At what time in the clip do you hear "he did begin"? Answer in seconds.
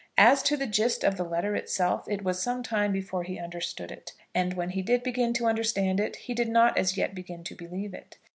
4.71-5.31